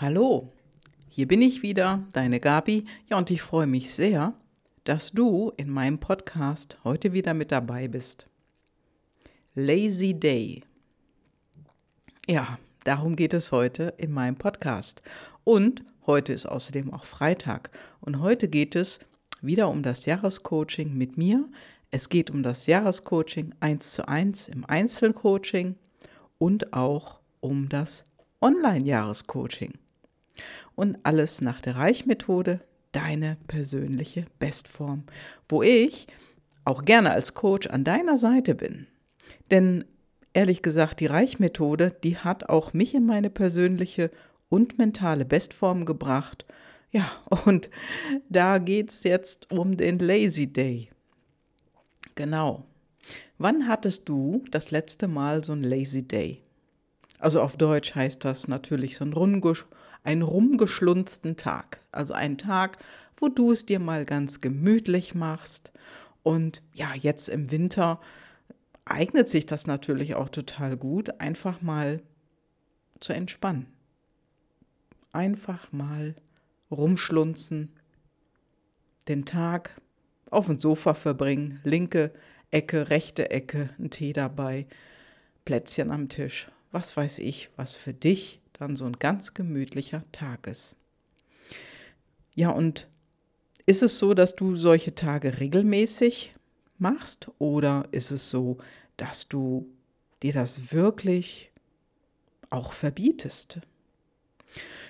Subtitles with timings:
[0.00, 0.50] Hallo,
[1.10, 2.86] hier bin ich wieder, deine Gabi.
[3.10, 4.32] Ja, und ich freue mich sehr,
[4.84, 8.26] dass du in meinem Podcast heute wieder mit dabei bist.
[9.54, 10.62] Lazy Day.
[12.26, 15.02] Ja, darum geht es heute in meinem Podcast.
[15.44, 17.68] Und heute ist außerdem auch Freitag.
[18.00, 19.00] Und heute geht es
[19.42, 21.46] wieder um das Jahrescoaching mit mir.
[21.90, 25.74] Es geht um das Jahrescoaching 1 zu 1 im Einzelcoaching
[26.38, 28.06] und auch um das
[28.40, 29.74] Online-Jahrescoaching.
[30.74, 32.60] Und alles nach der Reichmethode,
[32.92, 35.04] deine persönliche Bestform,
[35.48, 36.06] wo ich
[36.64, 38.86] auch gerne als Coach an deiner Seite bin.
[39.50, 39.84] Denn
[40.32, 44.10] ehrlich gesagt, die Reichmethode, die hat auch mich in meine persönliche
[44.48, 46.44] und mentale Bestform gebracht.
[46.92, 47.08] Ja,
[47.46, 47.70] und
[48.28, 50.90] da geht es jetzt um den Lazy Day.
[52.14, 52.64] Genau.
[53.38, 56.42] Wann hattest du das letzte Mal so ein Lazy Day?
[57.18, 59.66] Also auf Deutsch heißt das natürlich so ein, rumgesch
[60.02, 61.80] ein rumgeschlunzten Tag.
[61.92, 62.78] Also ein Tag,
[63.16, 65.72] wo du es dir mal ganz gemütlich machst.
[66.22, 68.00] Und ja, jetzt im Winter
[68.84, 72.02] eignet sich das natürlich auch total gut, einfach mal
[72.98, 73.66] zu entspannen.
[75.12, 76.14] Einfach mal
[76.70, 77.72] rumschlunzen,
[79.08, 79.80] den Tag
[80.30, 82.12] auf dem Sofa verbringen, linke
[82.50, 84.66] Ecke, rechte Ecke, ein Tee dabei,
[85.44, 90.46] Plätzchen am Tisch was weiß ich, was für dich dann so ein ganz gemütlicher Tag
[90.46, 90.76] ist.
[92.34, 92.88] Ja, und
[93.66, 96.34] ist es so, dass du solche Tage regelmäßig
[96.78, 98.58] machst oder ist es so,
[98.96, 99.66] dass du
[100.22, 101.50] dir das wirklich
[102.50, 103.60] auch verbietest?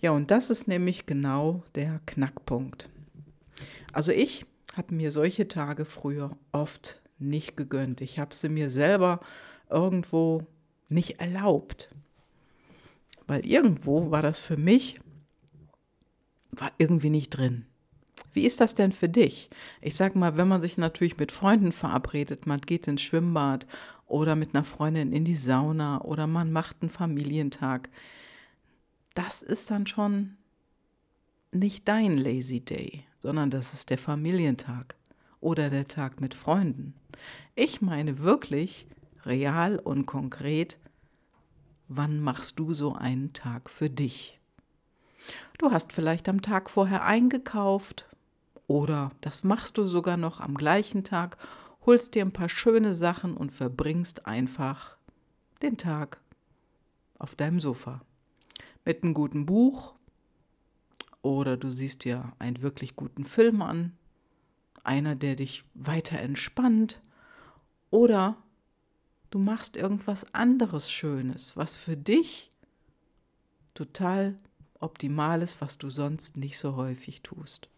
[0.00, 2.90] Ja, und das ist nämlich genau der Knackpunkt.
[3.92, 4.44] Also ich
[4.76, 8.02] habe mir solche Tage früher oft nicht gegönnt.
[8.02, 9.20] Ich habe sie mir selber
[9.70, 10.46] irgendwo
[10.88, 11.88] nicht erlaubt.
[13.26, 15.00] Weil irgendwo war das für mich,
[16.52, 17.66] war irgendwie nicht drin.
[18.32, 19.50] Wie ist das denn für dich?
[19.80, 23.66] Ich sag mal, wenn man sich natürlich mit Freunden verabredet, man geht ins Schwimmbad
[24.06, 27.88] oder mit einer Freundin in die Sauna oder man macht einen Familientag,
[29.14, 30.36] das ist dann schon
[31.52, 34.96] nicht dein Lazy Day, sondern das ist der Familientag
[35.40, 36.94] oder der Tag mit Freunden.
[37.54, 38.86] Ich meine wirklich
[39.24, 40.78] real und konkret,
[41.88, 44.38] wann machst du so einen Tag für dich?
[45.58, 48.06] Du hast vielleicht am Tag vorher eingekauft
[48.66, 51.36] oder das machst du sogar noch am gleichen Tag,
[51.86, 54.96] holst dir ein paar schöne Sachen und verbringst einfach
[55.62, 56.20] den Tag
[57.18, 58.00] auf deinem Sofa
[58.84, 59.94] mit einem guten Buch
[61.22, 63.96] oder du siehst dir einen wirklich guten Film an,
[64.82, 67.00] einer, der dich weiter entspannt
[67.90, 68.36] oder
[69.34, 72.52] du machst irgendwas anderes Schönes, was für dich
[73.74, 74.36] total
[74.78, 77.68] optimal ist, was du sonst nicht so häufig tust.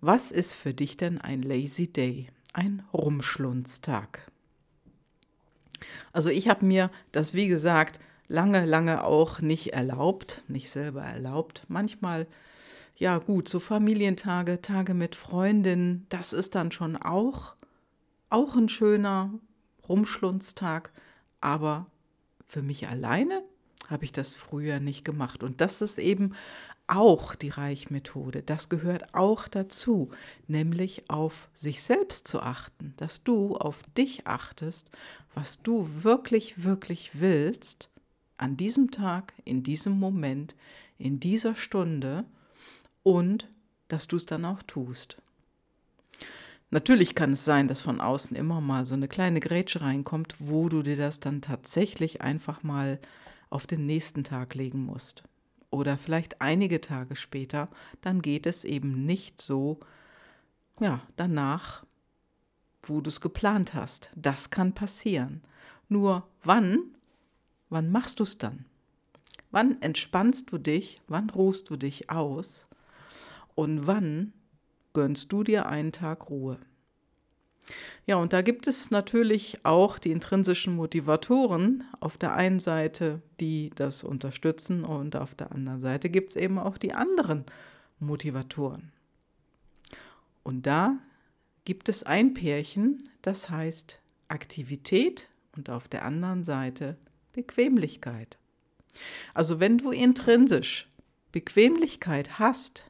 [0.00, 4.28] Was ist für dich denn ein Lazy Day, ein Rumschlunztag?
[6.12, 11.62] Also ich habe mir das, wie gesagt, lange, lange auch nicht erlaubt, nicht selber erlaubt.
[11.68, 12.26] Manchmal,
[12.96, 17.54] ja gut, so Familientage, Tage mit Freundinnen, das ist dann schon auch
[18.30, 19.32] auch ein schöner
[19.88, 20.92] Rumschlunztag,
[21.40, 21.86] aber
[22.44, 23.42] für mich alleine
[23.88, 25.42] habe ich das früher nicht gemacht.
[25.42, 26.34] Und das ist eben
[26.86, 28.42] auch die Reichmethode.
[28.42, 30.10] Das gehört auch dazu,
[30.46, 34.90] nämlich auf sich selbst zu achten, dass du auf dich achtest,
[35.34, 37.90] was du wirklich, wirklich willst
[38.38, 40.54] an diesem Tag, in diesem Moment,
[40.96, 42.24] in dieser Stunde
[43.02, 43.48] und
[43.88, 45.18] dass du es dann auch tust.
[46.70, 50.68] Natürlich kann es sein, dass von außen immer mal so eine kleine Grätsche reinkommt, wo
[50.68, 52.98] du dir das dann tatsächlich einfach mal
[53.48, 55.24] auf den nächsten Tag legen musst.
[55.70, 57.68] Oder vielleicht einige Tage später,
[58.02, 59.80] dann geht es eben nicht so,
[60.80, 61.84] ja, danach,
[62.82, 64.10] wo du es geplant hast.
[64.14, 65.42] Das kann passieren.
[65.88, 66.80] Nur wann,
[67.70, 68.66] wann machst du es dann?
[69.50, 71.00] Wann entspannst du dich?
[71.08, 72.68] Wann ruhst du dich aus?
[73.54, 74.32] Und wann
[74.92, 76.58] gönnst du dir einen Tag Ruhe.
[78.06, 83.70] Ja, und da gibt es natürlich auch die intrinsischen Motivatoren auf der einen Seite, die
[83.74, 87.44] das unterstützen und auf der anderen Seite gibt es eben auch die anderen
[87.98, 88.92] Motivatoren.
[90.42, 90.98] Und da
[91.64, 96.96] gibt es ein Pärchen, das heißt Aktivität und auf der anderen Seite
[97.32, 98.38] Bequemlichkeit.
[99.34, 100.88] Also wenn du intrinsisch
[101.32, 102.87] Bequemlichkeit hast,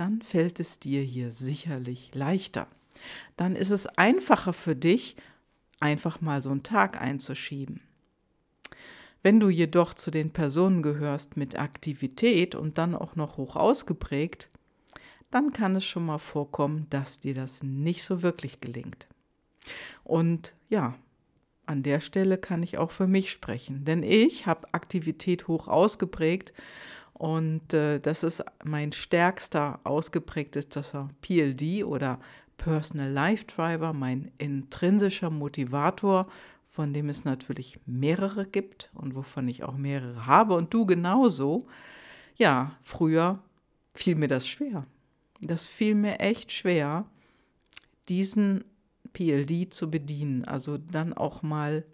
[0.00, 2.68] dann fällt es dir hier sicherlich leichter.
[3.36, 5.14] Dann ist es einfacher für dich,
[5.78, 7.82] einfach mal so einen Tag einzuschieben.
[9.22, 14.48] Wenn du jedoch zu den Personen gehörst mit Aktivität und dann auch noch hoch ausgeprägt,
[15.30, 19.06] dann kann es schon mal vorkommen, dass dir das nicht so wirklich gelingt.
[20.02, 20.94] Und ja,
[21.66, 26.54] an der Stelle kann ich auch für mich sprechen, denn ich habe Aktivität hoch ausgeprägt
[27.20, 32.18] und äh, das ist mein stärkster ausgeprägtester PLD oder
[32.56, 36.28] Personal Life Driver, mein intrinsischer Motivator,
[36.66, 41.66] von dem es natürlich mehrere gibt und wovon ich auch mehrere habe und du genauso.
[42.36, 43.40] Ja, früher
[43.92, 44.86] fiel mir das schwer.
[45.42, 47.04] Das fiel mir echt schwer,
[48.08, 48.64] diesen
[49.12, 50.46] PLD zu bedienen.
[50.46, 51.84] Also dann auch mal,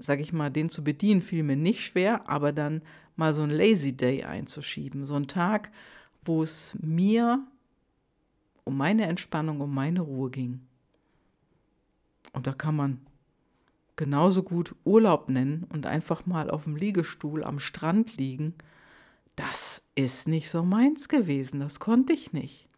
[0.00, 2.82] sag ich mal, den zu bedienen fiel mir nicht schwer, aber dann
[3.16, 5.04] mal so ein Lazy Day einzuschieben.
[5.04, 5.70] So ein Tag,
[6.24, 7.46] wo es mir
[8.64, 10.60] um meine Entspannung, um meine Ruhe ging.
[12.32, 13.00] Und da kann man
[13.96, 18.54] genauso gut Urlaub nennen und einfach mal auf dem Liegestuhl am Strand liegen.
[19.36, 22.68] Das ist nicht so meins gewesen, das konnte ich nicht.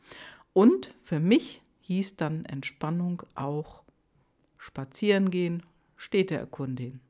[0.53, 3.83] Und für mich hieß dann Entspannung auch
[4.59, 5.63] spazieren gehen,
[5.97, 7.01] Städte erkundigen.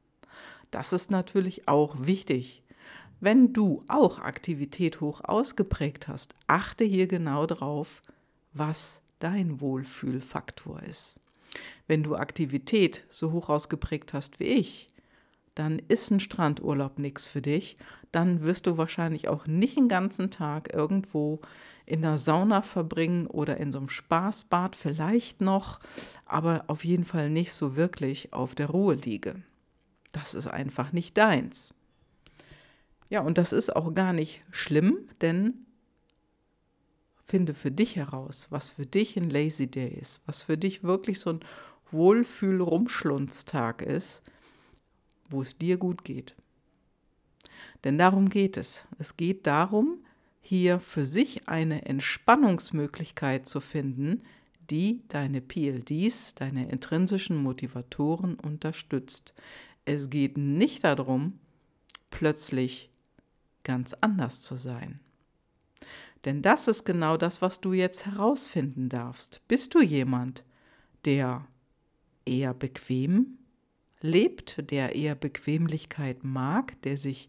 [0.73, 2.63] Das ist natürlich auch wichtig.
[3.21, 8.03] Wenn du auch Aktivität hoch ausgeprägt hast, achte hier genau drauf,
[8.55, 11.21] was dein Wohlfühlfaktor ist.
[11.87, 14.89] Wenn du Aktivität so hoch ausgeprägt hast wie ich,
[15.55, 17.77] dann ist ein Strandurlaub nichts für dich.
[18.11, 21.41] Dann wirst du wahrscheinlich auch nicht den ganzen Tag irgendwo
[21.85, 25.81] in der Sauna verbringen oder in so einem Spaßbad vielleicht noch,
[26.25, 29.43] aber auf jeden Fall nicht so wirklich auf der Ruhe liege.
[30.13, 31.75] Das ist einfach nicht deins.
[33.09, 35.67] Ja, und das ist auch gar nicht schlimm, denn
[37.27, 41.19] finde für dich heraus, was für dich ein Lazy Day ist, was für dich wirklich
[41.19, 41.41] so ein
[41.91, 44.23] Wohlfühl-Rumschlunztag ist,
[45.31, 46.35] wo es dir gut geht.
[47.85, 48.85] Denn darum geht es.
[48.99, 50.05] Es geht darum,
[50.41, 54.23] hier für sich eine Entspannungsmöglichkeit zu finden,
[54.71, 59.35] die deine PLDs, deine intrinsischen Motivatoren unterstützt.
[59.85, 61.39] Es geht nicht darum,
[62.11, 62.91] plötzlich
[63.65, 65.01] ganz anders zu sein.
[66.25, 69.41] Denn das ist genau das, was du jetzt herausfinden darfst.
[69.49, 70.45] Bist du jemand,
[71.05, 71.47] der
[72.25, 73.39] eher bequem
[74.01, 77.29] lebt, der eher Bequemlichkeit mag, der sich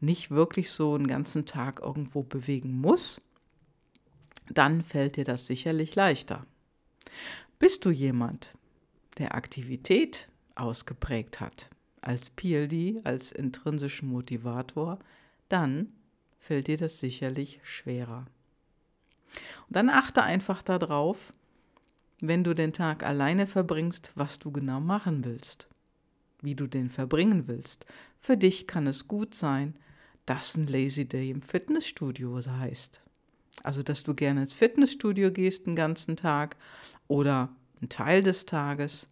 [0.00, 3.20] nicht wirklich so einen ganzen Tag irgendwo bewegen muss,
[4.50, 6.46] dann fällt dir das sicherlich leichter.
[7.58, 8.54] Bist du jemand,
[9.18, 11.70] der Aktivität ausgeprägt hat,
[12.00, 14.98] als PLD, als intrinsischen Motivator,
[15.48, 15.92] dann
[16.38, 18.26] fällt dir das sicherlich schwerer.
[19.68, 21.32] Und dann achte einfach darauf,
[22.20, 25.68] wenn du den Tag alleine verbringst, was du genau machen willst,
[26.40, 27.84] wie du den verbringen willst.
[28.18, 29.76] Für dich kann es gut sein,
[30.24, 33.02] dass ein Lazy Day im Fitnessstudio heißt.
[33.62, 36.56] Also, dass du gerne ins Fitnessstudio gehst den ganzen Tag
[37.08, 37.50] oder
[37.80, 39.08] einen Teil des Tages.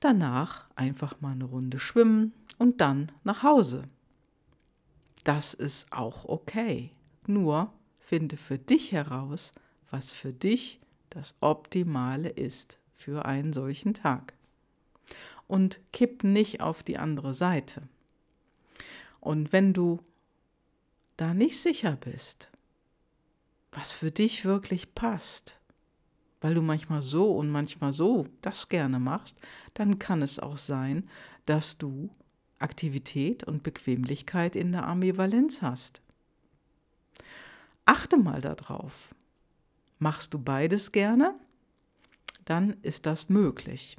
[0.00, 3.84] Danach einfach mal eine Runde schwimmen und dann nach Hause.
[5.24, 6.90] Das ist auch okay.
[7.26, 9.52] Nur finde für dich heraus,
[9.90, 10.80] was für dich
[11.10, 14.34] das Optimale ist für einen solchen Tag.
[15.46, 17.82] Und kipp nicht auf die andere Seite.
[19.20, 20.00] Und wenn du
[21.16, 22.48] da nicht sicher bist,
[23.72, 25.59] was für dich wirklich passt,
[26.40, 29.38] weil du manchmal so und manchmal so das gerne machst,
[29.74, 31.08] dann kann es auch sein,
[31.46, 32.10] dass du
[32.58, 36.02] Aktivität und Bequemlichkeit in der Ambivalenz hast.
[37.86, 39.14] Achte mal darauf.
[39.98, 41.34] Machst du beides gerne?
[42.44, 43.96] Dann ist das möglich.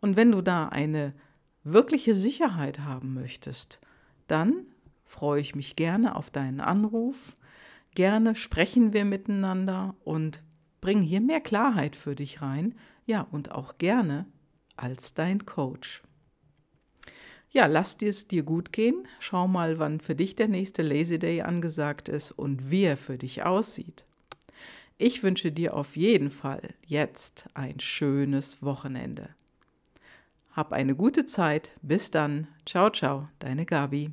[0.00, 1.14] Und wenn du da eine
[1.62, 3.80] wirkliche Sicherheit haben möchtest,
[4.26, 4.66] dann
[5.04, 7.36] freue ich mich gerne auf deinen Anruf.
[7.94, 10.42] Gerne sprechen wir miteinander und
[10.84, 12.74] bringen hier mehr Klarheit für dich rein.
[13.06, 14.26] Ja, und auch gerne
[14.76, 16.02] als dein Coach.
[17.48, 19.08] Ja, lass es dir gut gehen.
[19.18, 23.16] Schau mal, wann für dich der nächste Lazy Day angesagt ist und wie er für
[23.16, 24.04] dich aussieht.
[24.98, 29.30] Ich wünsche dir auf jeden Fall jetzt ein schönes Wochenende.
[30.52, 31.72] Hab eine gute Zeit.
[31.80, 32.46] Bis dann.
[32.66, 34.10] Ciao, ciao, deine Gabi.